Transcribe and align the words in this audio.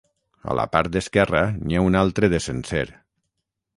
A 0.53 0.55
la 0.59 0.63
part 0.75 0.95
esquerra 1.01 1.43
n'hi 1.59 1.77
ha 1.81 1.85
un 1.91 1.99
altre 2.01 2.31
de 2.35 2.41
sencer. 2.47 2.85